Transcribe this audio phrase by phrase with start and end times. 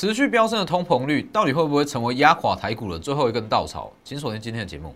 [0.00, 3.92] 持续飙升的通膨率到底会不会成为压垮台股的最后一根稻草？
[4.02, 4.94] 请锁定今天的节目。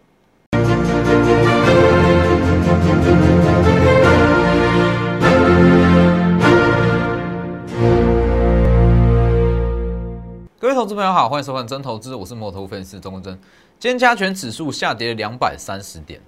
[10.58, 13.38] 各位投资朋友好，欢迎收看真投资，我是摩头分析师钟文真。
[13.78, 16.18] 今天加权指数下跌了两百三十点。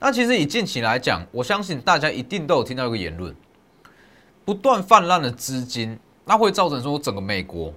[0.00, 3.32] 那其实以近期来讲，我相信大家一定都有听到一个言论：
[4.44, 7.72] 不断泛滥的资金，那会造成说整个美国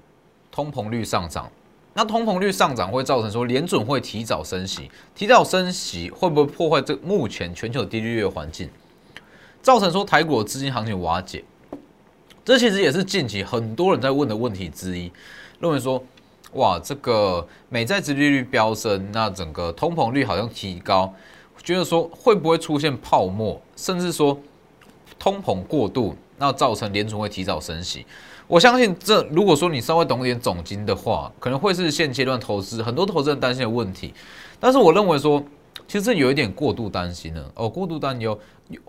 [0.57, 1.47] 通膨率上涨。
[1.93, 8.67] 那通膨率上涨会造成说联准会提早升息，提早升息会不会破坏这目前全球低利率的环境，
[9.61, 11.43] 造成说台股的资金行情瓦解？
[12.43, 15.11] 这其实也是近期很多人在问的问题之一。
[15.59, 16.03] 认为说，
[16.53, 21.13] 哇，这个美债殖利率飙升，那整个通膨率好像提高，
[21.63, 24.35] 觉得说会不会出现泡沫，甚至说
[25.19, 28.07] 通膨过度，那造成联储会提早升息。
[28.47, 34.13] 我相信这，如果说你稍微懂一点总金的话，可能会是现阶段投资很多投资人担心的问题。
[34.59, 35.43] 但是我认为说，
[35.85, 38.39] 其实有一点过度担心了哦，过度担忧，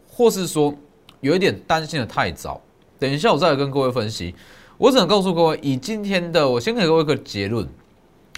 [0.07, 0.73] 或是说
[1.21, 2.61] 有一点担心的太早。
[3.01, 4.35] 等一下我再来跟各位分析。
[4.77, 7.69] 我只能告诉各位，以今天的我先给各位一个结论，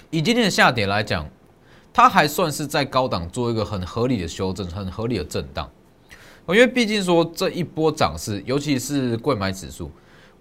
[0.09, 1.29] 以今天的下跌来讲，
[1.93, 5.69] 它还算是在高档做一个很合理的修正，很合理的震荡。
[6.47, 9.91] 因为毕竟说这一波涨势，尤其是贵买指数，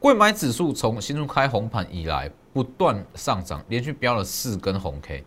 [0.00, 5.22] 贵买指数从新春开红盘以来不断上涨，连续飙了四根红 K，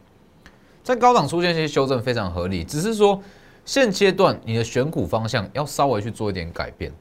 [0.82, 2.64] 在高档出现一些修正非常合理。
[2.64, 3.22] 只是说
[3.64, 6.92] 现阶段你的选股方向要稍微去做一点改变，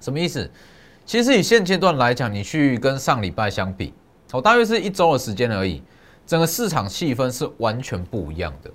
[0.00, 0.50] 什么意思？
[1.04, 3.92] 其实以现阶段来讲，你去跟上礼拜相比，
[4.32, 5.82] 哦，大约是一周的时间而已，
[6.26, 8.70] 整个市场气氛是完全不一样的。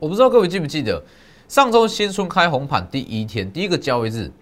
[0.00, 1.04] 我不知道各位记不记得，
[1.46, 4.32] 上周新春开红盘第一天，第一个交易日，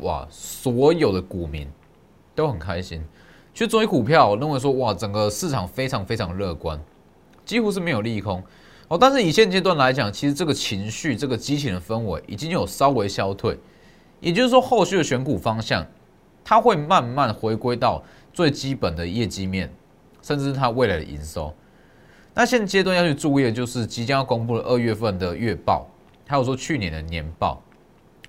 [0.00, 1.68] 哇，所有的股民
[2.38, 3.04] 都很开心，
[3.52, 6.80] 去追股票，我认为说哇，整个市场非常非常乐观，
[7.44, 8.40] 几乎是没有利空。
[8.86, 13.58] 哦，但是以现阶段来讲，其实这个情绪、这个激情的氛围已经有稍微消退，
[14.20, 15.84] 也就是说，后续的选股方向。
[16.44, 19.70] 它会慢慢回归到最基本的业绩面，
[20.22, 21.52] 甚至是它未来的营收。
[22.32, 25.86] 那现阶段要去注意的就是即将要公布的二月份的月报，
[26.26, 27.60] 还有说去年的年报，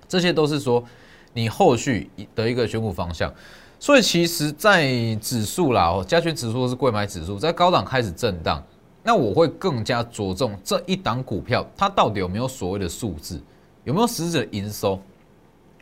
[0.06, 0.84] 这些都是说
[1.32, 3.32] 你后续的一个选股方向。
[3.80, 8.62] 所以其实，在指数啦，哦，加权指数是贵买指数，在高档开始震荡，
[9.02, 13.40] 那我会更加着重这一档股票，它到底有没有所谓的数字，
[13.84, 15.00] 有没有实质的营收，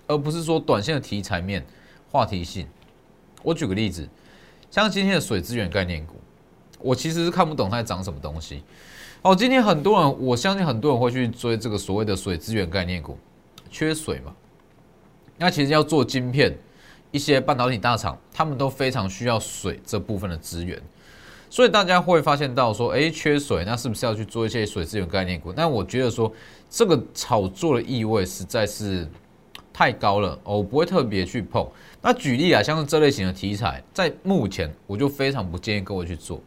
[0.06, 1.66] 而不是说短线的题材面。
[2.10, 2.66] 话题性，
[3.42, 4.08] 我举个例子，
[4.70, 6.14] 像今天的水资源概念股，
[6.78, 8.62] 我其实是看不懂它在涨什么东西。
[9.20, 13.18] 哦，今天很多人，我相信很多人会去追这个所谓的水资源概念股，
[13.70, 14.32] 缺水嘛？
[15.36, 16.56] 那其实要做晶片，
[17.10, 20.80] 一些半导体大厂，他们都非常需要水这部分的资源，
[21.48, 25.52] 所以大家会发现到说，哎，缺水，那是不是要去做一些水资源概念股？
[25.52, 26.30] 但我觉得说，
[26.68, 29.08] 这个炒作的意味实在是
[29.72, 31.66] 太高了，我不会特别去碰。
[32.02, 36.40] 那举例啊，像是这类型的题材，在目前我就非常不建议各位去做。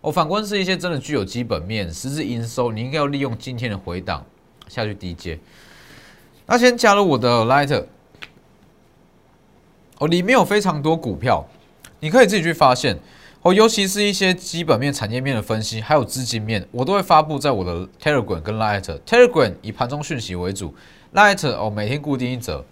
[0.00, 4.24] 我反观是一些真的具有基本面、实质营收，你应该要利用今天的回档
[4.68, 5.38] 下去低接。
[6.46, 7.84] 那先加入我的 Lighter，
[9.98, 11.46] 哦，里面有非常多股票，
[12.00, 12.98] 你可以自己去发现。
[13.42, 18.82] 哦，尤其是一些基本面、产业面的分析，还有资金面，我都会发布在我的 Telegram 跟 Light。
[19.06, 20.74] Telegram 以盘中讯息为主
[21.14, 22.64] ，Light 哦每天固定一则。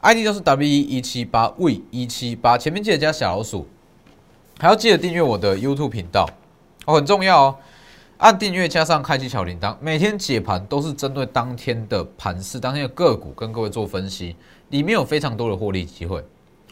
[0.00, 3.66] ID 都是 W 一一七八 V 一七八，前面记得加小老鼠，
[4.58, 6.28] 还要记得订阅我的 YouTube 频道
[6.86, 7.56] 哦，很重要哦。
[8.18, 14.36] 按订阅加上开启小铃铛，每天解盘都是针对当天的盘势、当天的个股跟各位做分析，
[14.70, 16.24] 里面有非常多的获利机会。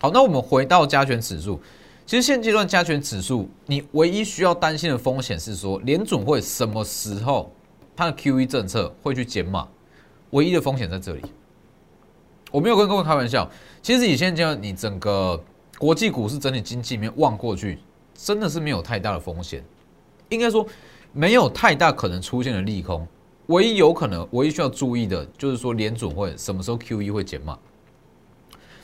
[0.03, 1.61] 好，那我们回到加权指数，
[2.05, 7.53] 其实现阶段加权指数，你唯一需要担心的风险是说，联准会什么时候
[7.95, 9.69] 它的 QE 政策会去减码，
[10.31, 11.23] 唯一的风险在这里。
[12.51, 13.49] 我没有跟各位开玩笑，
[13.81, 15.41] 其实以现在你整个
[15.79, 17.79] 国际股市整体经济里面望过去，
[18.13, 19.65] 真的是没有太大的风险，
[20.31, 20.67] 应该说
[21.13, 23.07] 没有太大可能出现的利空。
[23.47, 27.57] 唯一有可能、唯一需要注意的就是说联准会什么时候 QE 会减码。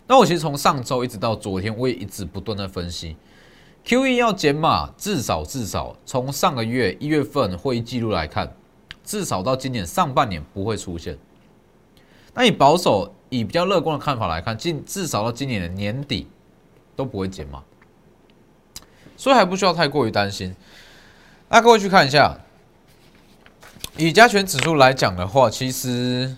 [0.09, 3.17] 那我其实从上周一直到昨天，我也一直不断的分析
[3.85, 8.53] ，QE 要减码，至少至少从上个月一月份会议记录来看，
[9.05, 11.17] 至少到今年上半年不会出现。
[12.35, 13.15] 那你保守？
[13.31, 16.27] 以比较乐观的看法来看，今至少到今年的年底
[16.97, 17.63] 都不会减码，
[19.19, 20.57] 所以还不需要太过于担心。
[21.51, 22.39] 那各位去看一下，
[23.99, 26.35] 以加权指数来讲的话，其实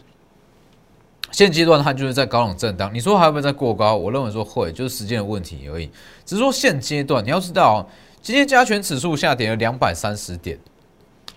[1.31, 2.93] 现阶段它就是在高冷震荡。
[2.93, 3.95] 你说还会不会再过高？
[3.95, 5.87] 我认为说会，就是时间的问题而已。
[6.25, 7.89] 只是说现阶段你要知道，
[8.21, 10.59] 今天加权指数下跌了两百三十点，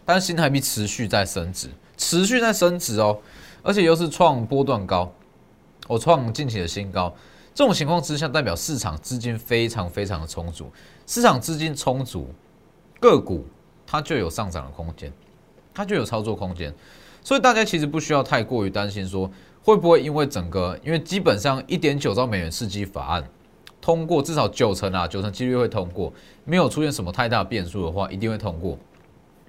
[0.06, 3.18] 但是新台币持续在升值，持续在升值哦，
[3.62, 5.12] 而且又是创波段高，
[5.88, 7.13] 我创近期的新高。
[7.56, 10.72] 这种情况之下，代表市场资金非常非常的充足，
[11.06, 12.28] 市场资金充足，
[13.00, 13.45] 个股
[13.86, 15.13] 它就有上涨的空间，
[15.72, 16.74] 它就有操作空间。
[17.24, 19.30] 所以大家其实不需要太过于担心，说
[19.63, 23.24] 会不会因为整个，因为基本上一点九兆美元刺激法案
[23.80, 26.12] 通过，至少九成啊，九成几率会通过，
[26.44, 28.77] 没有出现什么太大变数的话，一定会通过。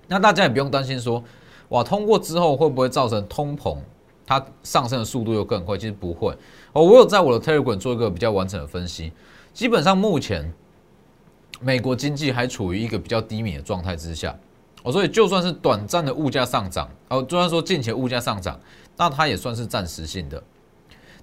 [0.06, 1.22] 那大家也不用担心说，
[1.70, 3.76] 哇，通过之后会不会造成通膨，
[4.24, 5.76] 它上升的速度又更快？
[5.76, 6.30] 其实不会。
[6.72, 9.12] 哦，我有在我的 Telegram 做一个比较完整的分析，
[9.52, 10.52] 基本上目前
[11.60, 14.36] 美国经济还处于一个比较低迷的状态之下。
[14.82, 18.60] 哦，所以就算是短暂的物价上涨，哦，就算说近期物价上涨，
[18.96, 20.42] 那它也算是暂时性的。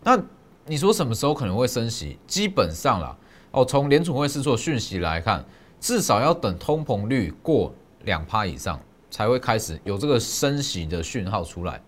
[0.03, 0.19] 那
[0.65, 2.17] 你说什么时候可能会升息？
[2.27, 3.15] 基本上啦，
[3.51, 5.43] 哦，从联储会试错讯息来看，
[5.79, 7.73] 至少要等通膨率过
[8.03, 8.79] 两趴以上，
[9.09, 11.81] 才会开始有这个升息的讯号出来。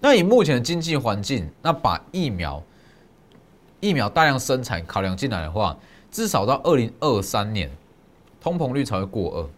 [0.00, 2.62] 那以目前的经济环境，那把疫苗
[3.80, 5.76] 疫苗大量生产考量进来的话，
[6.10, 7.70] 至少到二零二三年，
[8.40, 9.48] 通膨率才会过二。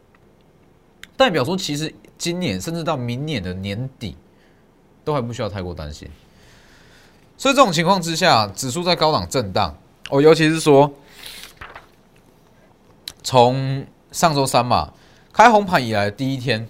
[1.17, 4.17] 代表说，其实今年甚至到明年的年底，
[5.09, 6.07] 都还不需要太过担心。
[7.39, 9.75] 所以这种情况之下，指数在高档震荡
[10.11, 10.93] 哦，尤其是说，
[13.23, 14.93] 从上周三嘛
[15.33, 16.69] 开红盘以来第一天，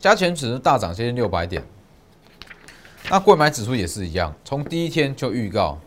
[0.00, 1.62] 加权指数大涨接近六百点，
[3.10, 5.78] 那贵买指数也是一样，从第一天就预告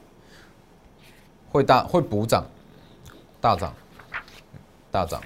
[1.50, 2.46] 会大会补涨，
[3.42, 3.74] 大涨，
[4.92, 5.20] 大涨。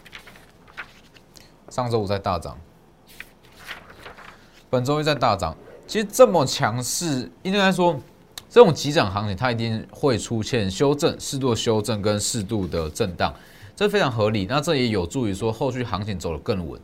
[1.70, 2.58] 上周五在大涨，
[4.70, 5.58] 本周一在大涨。
[5.94, 7.96] 其实这么强势，应该说
[8.50, 13.32] 这种急涨行情，它一定会出现修正、适度的修正跟适度的震荡，
[13.76, 14.48] 这非常合理。
[14.50, 16.82] 那这也有助于说后续行情走得更稳。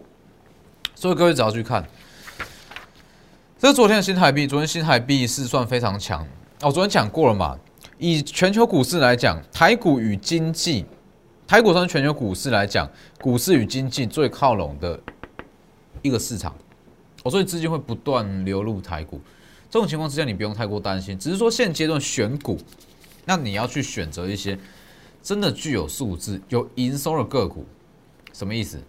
[0.94, 1.83] 所以各位只要去看，
[3.57, 6.23] 这是昨天的新台币，昨天新台币是算非常强。
[6.61, 7.57] 我昨天讲过了嘛，
[7.97, 10.85] 以全球股市来讲，台股与经济。
[11.47, 12.88] 台股从全球股市来讲，
[13.19, 15.00] 股市与经济最靠拢的
[16.03, 16.53] 一个市场，
[17.24, 19.19] 哦，所以资金会不断流入台股。
[19.69, 21.18] 这种情况之下，你不用太过担心。
[21.19, 22.57] 只是说现阶段选股，
[23.25, 24.57] 那你要去选择一些
[25.21, 27.66] 真的具有素质、有营收的个股。
[28.33, 28.80] 什么意思？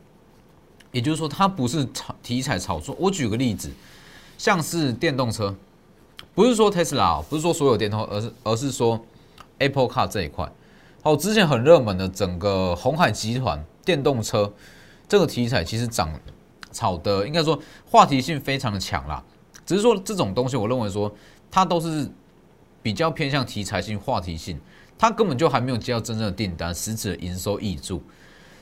[0.92, 2.96] 也就是说，它不是炒题材炒作。
[2.98, 3.70] 我举个例子，
[4.38, 5.54] 像是电动车，
[6.34, 9.04] 不是说 Tesla，不是说所有电动，而是而是说
[9.58, 10.50] Apple Car 这一块。
[11.02, 14.52] 好，之前很热门的整个红海集团电动车
[15.08, 16.12] 这个题材，其实涨
[16.72, 19.22] 炒的应该说话题性非常的强啦。
[19.66, 21.12] 只是说这种东西，我认为说
[21.50, 22.08] 它都是
[22.82, 24.58] 比较偏向题材性、话题性，
[24.98, 28.02] 它根本就还没有接到真正的订单，实质的营收溢注。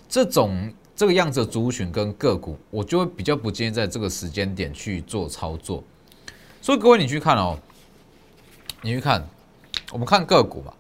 [0.09, 5.83] 这种这个样子的族群跟个股，我就会比较不建议在这个时间点去做操作。
[6.61, 7.59] 所以各位，你去看哦，
[8.83, 9.27] 你去看，
[9.93, 10.75] 我们看个股吧，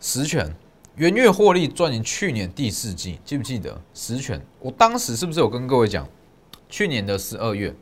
[0.00, 0.54] 实权。
[0.96, 4.44] 元月获利赚赢去年第四季，记不记得实权？
[4.58, 6.04] 我当时是不是有跟各位讲？
[6.68, 7.74] 去年的十二月，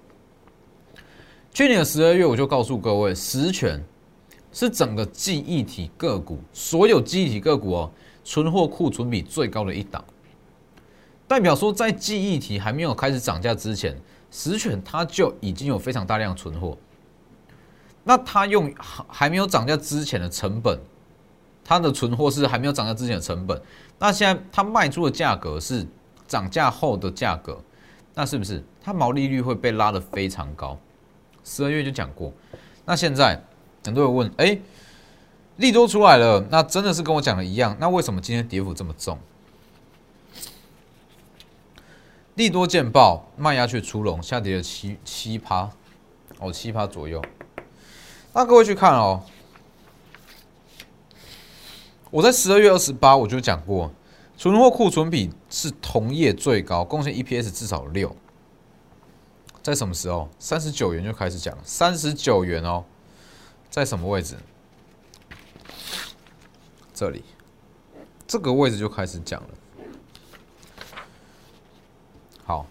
[1.53, 3.83] 去年的十二月我就告诉各位，实权
[4.53, 7.91] 是整个记忆体个股，所有记忆体个股哦，
[8.25, 10.05] 存货库存比最高的一档，
[11.27, 13.97] 代表说在记忆体还没有开始涨价之前，
[14.31, 16.79] 实权它就已经有非常大量存货，
[18.05, 18.73] 那它用
[19.09, 20.79] 还没有涨价之前的成本。
[21.69, 23.61] 它的存货是还没有涨价之前的成本，
[23.99, 25.85] 那现在它卖出的价格是
[26.29, 27.61] 涨价后的价格，
[28.15, 30.79] 那是不是它毛利率会被拉得非常高？
[31.43, 32.33] 十二月就讲过，
[32.85, 33.43] 那现在
[33.85, 34.57] 很多人问，哎，
[35.57, 37.77] 利多出来了，那真的是跟我讲的一样？
[37.81, 39.19] 那为什么今天跌幅这么重？
[42.37, 45.69] 利多见报，卖压却出笼，下跌了七七趴，
[46.39, 47.21] 哦，七趴左右。
[48.35, 49.25] 那各位去看哦。
[52.13, 53.91] 我在十二月二十八我就讲过，
[54.37, 58.15] 存货库存比是同业最高，贡献 EPS 至少六。
[59.67, 60.29] 在什么时候？
[60.39, 62.85] 三十九元就开始讲，三十九元哦，
[63.69, 64.37] 在什么位置？
[66.95, 67.25] 这里，
[68.29, 69.49] 这个位置就开始讲了。
[72.45, 72.65] 好，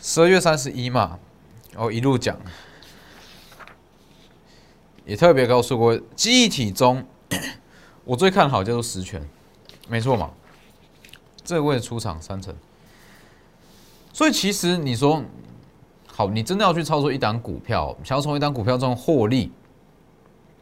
[0.00, 1.20] 十二月三十一嘛，
[1.76, 2.36] 哦，一路讲，
[5.04, 7.06] 也特别告诉过记忆体中。
[8.04, 9.24] 我最看好叫做实权，
[9.88, 10.32] 没错嘛，
[11.44, 12.52] 这个位置出场三成，
[14.18, 15.22] 所以其实你说
[16.08, 19.52] 好，你真的要去操作一档股票，想要从一档股票中获利，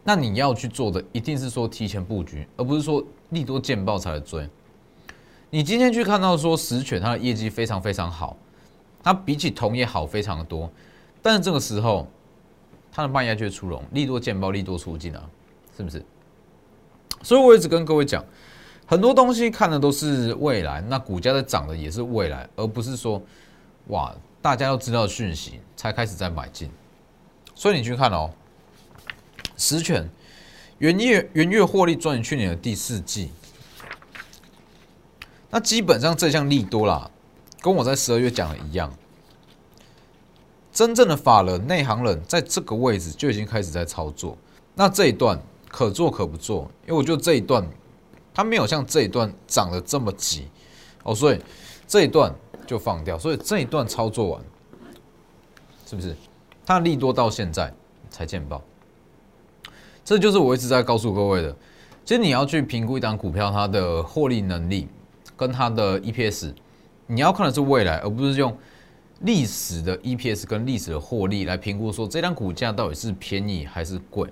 [0.05, 4.47] 那你要去做的一定是说提前布局，而不是说利多见报才来追。
[5.49, 8.37] 你今天去看到说实权它的业绩非常非常好，
[9.03, 10.71] 它比起同业好非常的多，
[11.23, 12.07] 但是这个时候
[12.93, 15.23] 它的卖压却出笼，利多见报，利多出尽啊，
[15.75, 16.05] 是不是？
[17.23, 18.23] 所以我一直跟各位讲，
[18.85, 23.19] 很多东西看的都是未来，那股价在涨的也是未来，而不是说
[23.89, 26.71] 哇大家都知道讯息才开始在买进。
[27.55, 28.31] 所以你去看哦，
[29.57, 30.09] 实权
[30.79, 33.31] 元月元月获利赚去年的第四季。
[35.49, 37.11] 那基本上这项利多啦，
[37.61, 38.93] 跟我在十二月讲的一样，
[40.73, 44.37] 真正的法人、内行人在这个位置就已经开始在操作。
[44.75, 47.67] 那这一段可做可不做，因为我觉得这一段
[48.35, 50.47] 它没有像这一段涨得这么急
[51.05, 51.41] 哦，所以
[51.87, 52.35] 这一段
[52.67, 53.19] 就放掉。
[53.19, 54.43] 所以这一段操作完，
[55.87, 56.15] 是不是
[56.65, 57.73] 它利多到现在
[58.11, 58.63] 才见报？
[60.05, 61.57] 这就是我一直在告诉各位的，
[62.05, 64.89] 其实你要去评估一档股票它的获利能力。
[65.39, 66.55] 跟它的 EPS，
[67.07, 68.57] 你要看的是未来，而不是用
[69.21, 74.27] 历史的 EPS 跟历史的获利来评估说这张股价到底是便宜还是贵。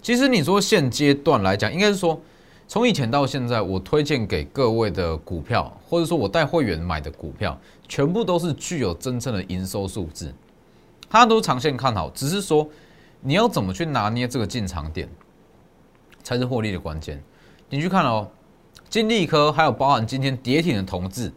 [0.00, 2.20] 其实你说现阶段来讲，应该是说
[2.68, 7.58] 从以前到现在，我推荐给各位的股票，或者说我带会员买的股票，
[7.88, 10.32] 全部都是具有真正的营收数字，
[11.08, 12.68] 它都长线看好，只是说
[13.22, 15.08] 你要怎么去拿捏这个进场点，
[16.22, 17.20] 才是获利的关键。
[17.70, 18.28] 你去看哦。
[18.90, 21.30] 金利科还有包含今天跌停的同志，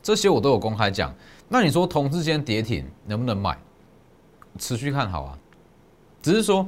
[0.00, 1.12] 这些我都有公开讲。
[1.48, 3.58] 那你说同志今天跌停能不能买？
[4.60, 5.38] 持续看好啊，
[6.22, 6.64] 只是说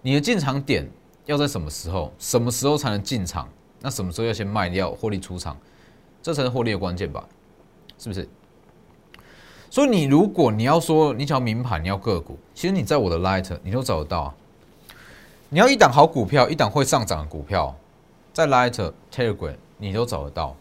[0.00, 0.88] 你的进场点
[1.28, 2.10] 要在什么时候？
[2.18, 3.46] 什么时候才能进场？
[3.80, 5.54] 那什么时候要先卖掉获利出场？
[6.22, 7.22] 这才是获利的关键吧？
[7.98, 8.26] 是不是？
[9.68, 14.32] 所以你如果你要说你想要名牌，你要个股，其实你在我的 Light 你都找得到。
[15.50, 17.76] 你要一档好股票，一档会上涨的股票。
[18.32, 20.56] 在 Light Telegram 你都找得到，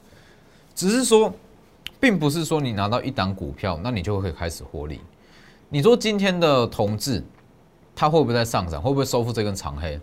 [0.75, 1.33] 只是说，
[1.97, 4.99] 并不是说你拿到一档股票，那你就可以开始获利。
[5.69, 7.23] 你说今天的同志，
[7.95, 8.81] 它会不会在上涨？
[8.81, 9.97] 会不会收复这根长黑？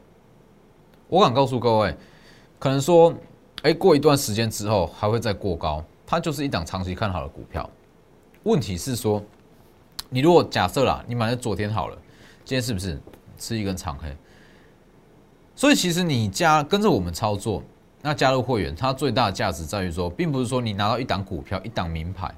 [1.14, 1.96] 我敢告诉各位，
[2.58, 3.14] 可能说，
[3.62, 7.70] 哎，过一段时间之后还会再过高，它就是一档长期看好的股票。
[8.42, 9.22] 问题是说，
[10.10, 11.96] 你如果假设啦，你买在昨天好了，
[12.44, 13.00] 今天是不是
[13.38, 14.08] 吃一根长黑？
[15.54, 17.62] 所以其实你加跟着我们操作，
[18.02, 22.34] 那加入会员，它最大的价值在于说，并不是说你拿到一档股票、一档名牌，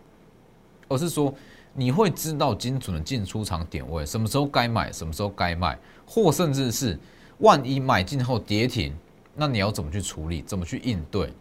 [0.86, 1.32] 而是说
[1.72, 6.98] 你会知道精准的进出场点位，什么时候该买，什么时候该卖，或甚至是
[7.38, 8.94] 万一买进后跌停，
[9.34, 11.32] 那你要怎么去处理，怎么去应对，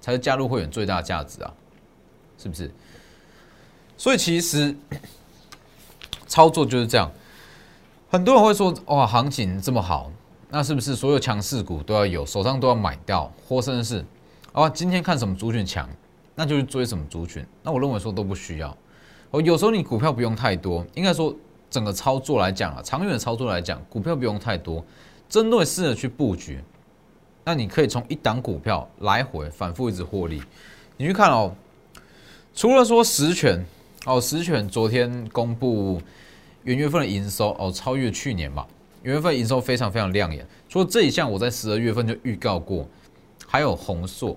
[0.00, 1.52] 才是加入会员最大的价值啊，
[2.38, 2.70] 是不是？
[3.96, 4.74] 所以其实
[6.26, 7.10] 操作就是这样，
[8.10, 10.10] 很多人会说哇，行情这么好。
[10.48, 14.04] 那是不是所有强势股都要有，手上都要买掉，或甚至是，
[14.52, 15.90] 啊，今天看什么族群强，
[16.36, 17.44] 那就去追什么族群？
[17.64, 18.74] 那我认为说都不需要。
[19.32, 21.34] 哦，有时候你股票不用太多，应该说
[21.68, 24.82] 整个操作来讲啊，长远的操作来讲，股票不用太多，
[25.28, 26.60] 针对式的去布局，
[27.44, 30.42] 那你可以从一档股票来回反复一直获利。
[30.96, 31.54] 你去看哦，
[32.54, 33.64] 除了说实权，
[34.04, 36.00] 哦，实权昨天公布
[36.64, 38.66] 元月份的营收，哦，超越去年嘛。
[39.02, 42.88] 元月份营收非常非常亮眼，除了这一项，我在十二月份就预告过，
[43.46, 44.36] 还有宏硕，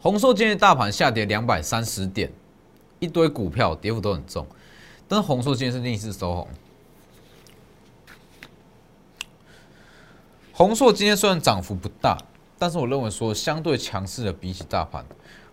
[0.00, 2.30] 宏硕今天大盘下跌两百三十点，
[2.98, 4.46] 一堆股票跌幅都很重，
[5.06, 6.48] 但是宏硕今天是逆势收红。
[10.58, 12.18] 宏硕今天虽然涨幅不大，
[12.58, 15.06] 但是我认为说相对强势的比起大盘，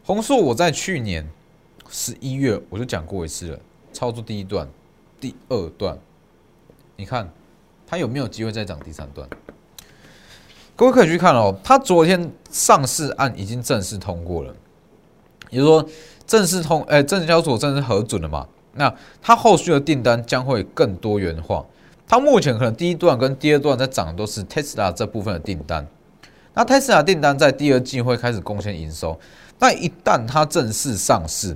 [0.04, 1.30] 宏硕我在去年
[1.92, 3.60] 十一月我就讲过一次了，
[3.94, 4.68] 操作第一段、
[5.20, 5.96] 第二段，
[6.96, 7.32] 你看。
[7.88, 9.30] 它有没有机会再涨第三段？
[10.76, 11.56] 各位可以去看哦。
[11.64, 14.52] 它昨天上市案已经正式通过了，
[15.52, 15.90] 也就是说
[16.26, 18.48] 正式通，哎，证交所正式核准了嘛？
[18.74, 21.64] 那它后续的订单将会更多元化。
[22.08, 25.88] 它目前可能第一段跟第二段在涨都是 Tesla 这部分的订单。
[26.54, 29.20] 那 Tesla 订单在第二季会开始贡献营收。
[29.60, 31.56] 那一旦它正式上市，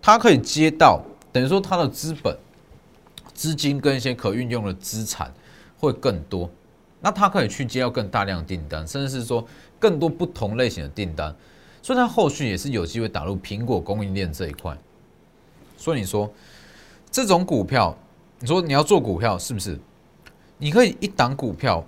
[0.00, 1.02] 它可以接到
[1.32, 2.36] 等于说它的资本、
[3.34, 5.32] 资金跟一些可运用的资产。
[5.80, 6.50] 会更多，
[7.00, 9.46] 那它可以去接到更大量的订单，甚至是说
[9.78, 11.32] 更多不同类型的订单，
[11.80, 14.76] 所以它后续也是有机会打入苹果供应链这一块。
[15.76, 16.28] 所以你说
[17.12, 17.96] 这种股票，
[18.40, 19.78] 你说你要做股票是不是？
[20.58, 21.84] 你可以一档股票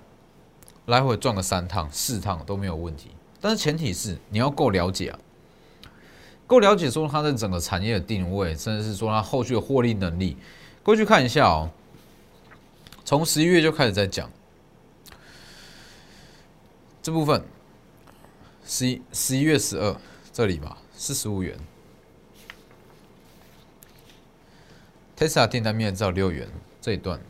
[0.85, 5.19] 来回赚个三趟四趟都没有问题，但是前提是你要够了解啊，
[6.47, 10.37] 够了解说它的整个产业的定位，甚至是说它后续的获利能力。
[10.83, 11.69] 过去看一下哦。
[13.03, 14.29] 从十一月就开始在讲，
[17.01, 17.43] 这部分
[18.63, 19.95] 十一十一月十二
[20.31, 21.57] 这里吧，四十五元。
[25.21, 26.47] Tesla 订单面照六元
[26.81, 27.21] 这一段，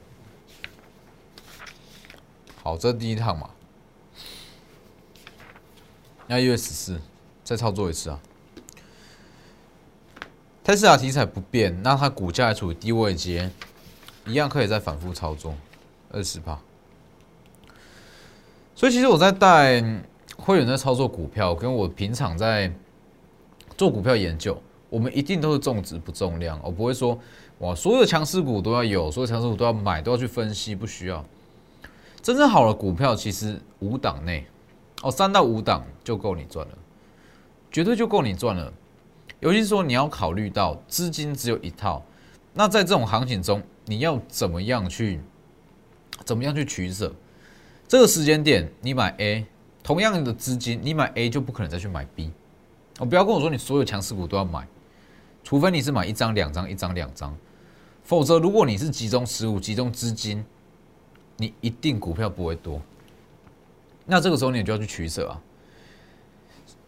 [2.64, 3.50] 好，这是第一趟嘛。
[6.26, 7.02] 那一月十四
[7.44, 8.18] 再操作一次啊。
[10.64, 13.52] 特斯拉题材不变，那它股价还处于低位阶，
[14.26, 15.54] 一样可以再反复操作
[16.12, 16.58] 二十趴。
[18.74, 19.84] 所以其实我在带
[20.38, 22.72] 会员在操作股票，跟我平常在
[23.78, 27.18] 做股票研究，我们一定都是重质不重量，我不会说
[27.60, 31.26] 哇所有强势股都要有，所有强势股都要买，都要去分析，不需要。
[32.22, 34.46] 真正好的股票其实五档内
[35.02, 36.78] 哦，三到五档就够你赚了，
[37.72, 38.72] 绝对就够你赚了。
[39.40, 42.04] 尤其是说你要考虑到资金只有一套，
[42.54, 45.22] 那在这种行情中，你要怎么样去，
[46.26, 47.12] 怎么样去取舍？
[47.88, 49.46] 这个时间点你买 A，
[49.82, 52.32] 同样的资金你买 A 就不可能再去买 B。
[53.00, 54.68] 哦，不要跟我说你所有强势股都要买，
[55.44, 57.36] 除非你是买一张、两张、一张、两张，
[58.04, 60.44] 否则如果你是集中持股、集中资金，
[61.38, 62.82] 你一定股票不会多。
[64.06, 65.42] 那这个时候你就要去取舍啊，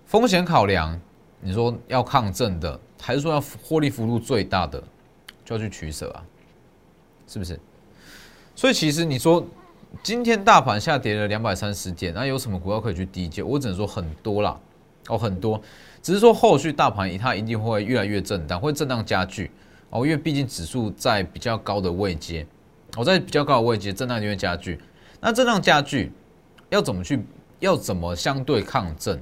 [0.06, 1.00] 风险考量。
[1.46, 4.82] 你说要抗震的，还是说要获利幅度最大的，
[5.44, 6.24] 就要去取舍啊，
[7.28, 7.60] 是不是？
[8.56, 9.46] 所以其实你说
[10.02, 13.44] 今天大盘下跌了两百三十点，那有什么股票可以去低接？
[13.44, 14.58] 我只能说很多啦，
[15.10, 15.62] 哦，很多，
[16.04, 19.50] 只是说后续大盘它一定会越来越震荡，会震荡加剧
[19.90, 22.46] 哦，因为毕竟指数在比较高的位阶，
[22.96, 24.80] 我在比较高的位阶震荡就会加剧。
[25.20, 26.12] 那震荡加剧
[26.70, 27.26] 要怎么去？
[27.60, 29.22] 要怎么相对抗震？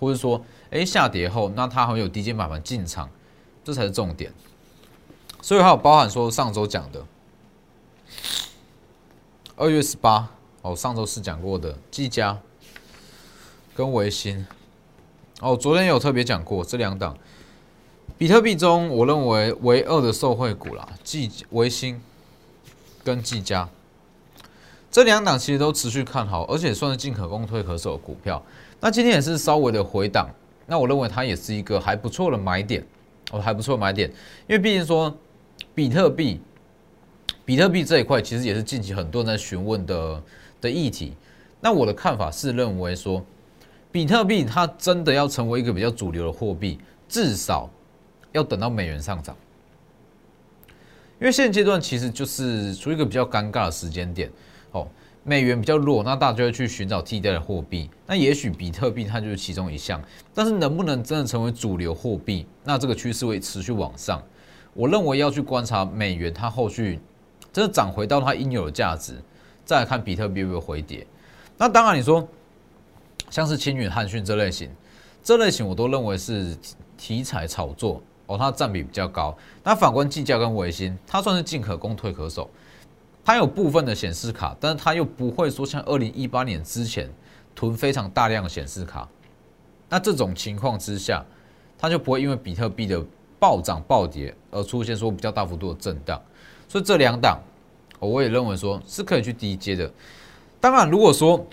[0.00, 0.42] 或者说？
[0.70, 3.08] 哎，下跌后，那它很有低阶买盘进场，
[3.62, 4.32] 这才是重点。
[5.40, 7.04] 所以还有包含说上周讲的
[9.54, 10.28] 二月十八，
[10.62, 12.36] 哦，上周是讲过的技嘉
[13.74, 14.44] 跟维新，
[15.44, 17.14] 哦，昨天有特别讲过这两档
[18.16, 22.00] 比特币中，我认为唯二的受惠股啦，技维新
[23.04, 23.68] 跟技嘉
[24.90, 28.42] 这两档其实都持续看好，而且算是进可攻退可守的股票。
[28.80, 30.30] 那今天也是稍微的回档。
[30.64, 32.82] 那我认为它也是一个还不错的买点，
[33.30, 34.08] 哦，还不错买点，
[34.48, 35.14] 因为毕竟说
[35.74, 36.40] 比特币，
[37.44, 40.22] 比特币这一块其实也是近期很多人在询问的
[40.62, 41.12] 的议题。
[41.60, 43.22] 那我的看法是认为说，
[43.94, 47.70] 比特币它真的要成为一个比较主流的货币，至少
[48.32, 49.36] 要等到美元上涨，
[51.20, 54.28] 因为现阶段其实就是处于一个比较尴尬的时间点，
[54.72, 54.84] 哦。
[55.22, 57.88] 美元比较弱，那大家就会去寻找替代的货币。
[58.04, 60.02] 那也许比特币它就是其中一项，
[60.34, 62.44] 但是能不能真的成为主流货币？
[62.64, 64.20] 那这个趋势会持续往上。
[64.74, 66.98] 我认为要去观察美元它后续
[67.52, 69.14] 真的涨回到它应有的价值，
[69.64, 71.06] 再来看比特币会不会回跌。
[71.56, 72.28] 那当然你说
[73.30, 74.70] 像是青云、汉讯这类型，
[75.22, 76.56] 这类型我都认为是
[76.96, 79.36] 题材炒作哦，它占比比较高。
[79.62, 82.48] 那反观计价跟维新，它算是进可攻退可守。
[83.24, 87.10] 它有部分的显示卡，但是它又不会说像二零一八年之前
[87.54, 89.08] 囤非常大量的显示卡。
[89.88, 91.24] 那这种情况之下，
[91.78, 93.02] 它就不会因为比特币的
[93.38, 96.20] 暴涨暴跌而出现说比较大幅度的震荡。
[96.68, 97.40] 所以这两档，
[97.98, 99.90] 我也认为说是可以去低阶的。
[100.60, 101.46] 当然，如果说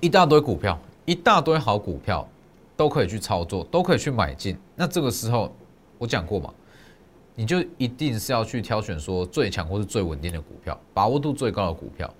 [0.00, 2.28] 一大堆股票，一大堆好股票
[2.76, 5.54] 都可以去操作，都可以去买进，那这个时候
[5.98, 6.52] 我讲过嘛。
[7.34, 12.12] 你就一定是要去挑选说最强或是最稳定的股票，把握度最高的股票。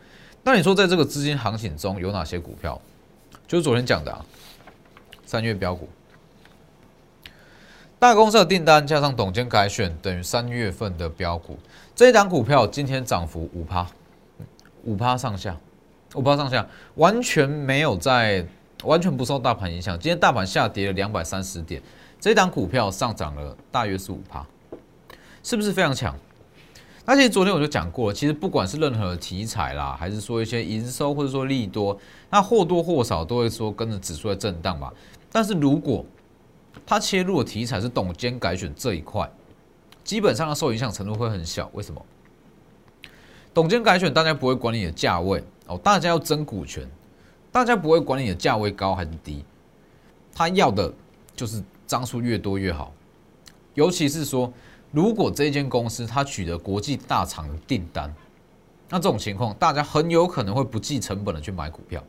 [0.43, 2.81] 那你说在这个资金行情中有哪些股票？
[3.47, 4.25] 就是昨天讲的啊，
[5.27, 5.87] 三月标股，
[7.99, 11.59] 大公司的订单加上董监改选等于三月份的标股。
[11.95, 13.87] 这一档股票今天涨幅五趴，
[14.85, 15.55] 五趴上下，
[16.15, 18.47] 五趴上下，完全没有在，
[18.85, 19.99] 完全不受大盘影响。
[19.99, 21.81] 今天大盘下跌了两百三十点，
[22.21, 24.45] 这档股票上涨了大约是五趴。
[25.43, 26.15] 是不是非常强？
[27.05, 31.99] 那其实昨天我就讲过了，其实不管是任何题材啦，还是说一些营收或者说利多，
[32.31, 34.93] 那或多或少都会说跟着指数在震荡吧。
[35.33, 36.05] 但是如果
[36.87, 39.29] 它切入的题材是董监改选这一块，
[40.05, 41.69] 基本上它受影响程度会很小。
[41.73, 42.01] 为什么？
[43.53, 46.89] 董监改选大家不会管你的价位哦，大家要争股权，
[47.51, 49.45] 大家不会管你的价位高还是低，
[50.35, 50.93] 他要的
[51.35, 52.93] 就是张数越多越好，
[53.75, 54.53] 尤其是说。
[54.95, 58.15] 如果这间公司它取得国际大厂的订单，
[58.91, 62.05] 那这种情况，大家很有可能会不计成本的去买股票，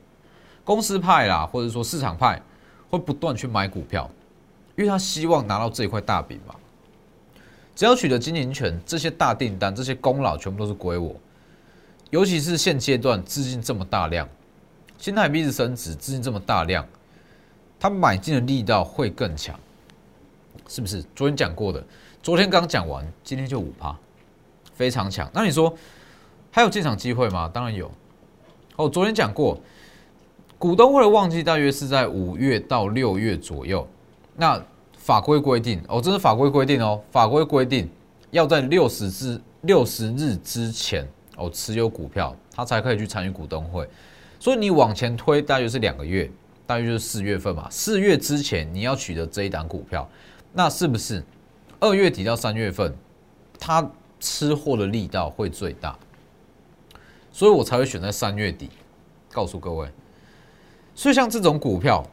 [0.66, 2.42] 公司派啦，或者说市场派
[2.90, 4.12] 会不断去买股票，
[4.76, 6.54] 因为他希望拿到这一块大饼嘛。
[7.74, 11.16] 只要取得经营权，这些大订单、这些功劳全部都是归我。
[12.14, 14.30] 尤其是现阶段资金这么大量，
[15.00, 16.88] 新台币是升值，资金这么大量，
[17.80, 19.60] 它买进的力道会更强，
[20.68, 21.04] 是不是？
[21.16, 21.84] 昨天讲过的，
[22.22, 23.98] 昨天刚讲完，今天就五趴，
[24.76, 25.28] 非常强。
[25.34, 25.76] 那你说
[26.52, 27.50] 还有进场机会吗？
[27.52, 27.90] 当然有。
[28.76, 29.60] 哦，昨天讲过，
[30.60, 33.88] 股东会的旺季大约是在五月到六月左右。
[34.36, 34.64] 那
[35.00, 37.90] 法规规定，哦，这是法规规定哦，法规规定
[38.30, 43.88] 要在六十日六十日之前哦持有股票，他才可以去参与股东会。
[44.40, 46.30] 所以你往前推，大约是两个月，
[46.66, 47.68] 大约就是四月份嘛。
[47.70, 50.10] 四月之前你要取得这一档股票，
[50.52, 51.24] 那是不是
[51.80, 52.94] 二月底到三月份，
[53.60, 55.98] 他吃货的力道会最大？
[57.32, 58.70] 所以我才会选在三月底，
[59.32, 59.88] 告诉各位。
[60.96, 62.06] 所以像这种股票。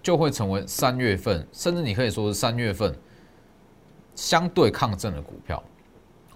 [0.00, 2.96] 就会成为三月份，甚至你可以说是三月份
[4.14, 5.62] 相对抗震的股票，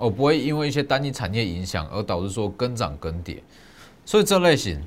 [0.02, 3.40] 哦，不会因为一些单一产业影响而导致说跟涨跟跌，
[4.04, 4.84] 所以这类型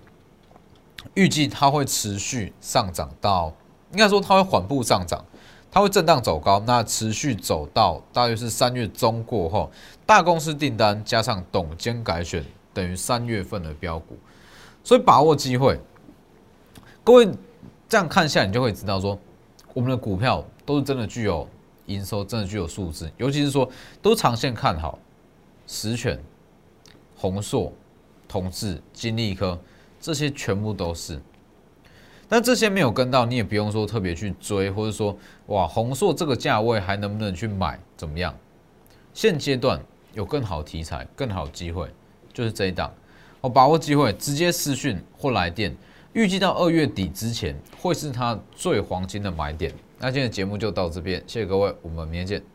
[1.13, 3.53] 预计它会持续上涨到，
[3.93, 5.23] 应该说它会缓步上涨，
[5.71, 9.71] 它会震荡走高，那持续走到大约是三月中过后，
[10.05, 14.17] 大公司订单加上董监改选，等于三月份的标股，
[14.83, 15.79] 所以把握机会，
[17.03, 17.29] 各位。
[17.87, 19.17] 这样看下，你就会知道说，
[19.71, 21.47] 我们的股票都是真的具有
[21.85, 23.69] 营收，真的具有数字，尤其是说
[24.01, 24.97] 都长线看好，
[25.67, 26.19] 实权、
[27.15, 27.71] 宏硕、
[28.27, 29.59] 统治、金立科
[29.99, 31.19] 这些全部都是。
[32.27, 35.15] 但这些没有跟到，你也不用说特别去追，或者说
[35.47, 37.79] 哇，宏硕这个价位还能不能去买？
[37.95, 38.35] 怎么样？
[39.13, 39.79] 现阶段
[40.13, 41.87] 有更好题材、更好机会，
[42.33, 42.91] 就是这一档，
[43.41, 45.75] 我把握机会，直接私讯或来电。
[46.13, 49.71] 预计到二月底之前会是它最黄金的买点。
[49.99, 52.54] 那今天的节目就到这边，谢谢各位，我们明天见。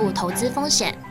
[0.01, 1.10] 负投资风险。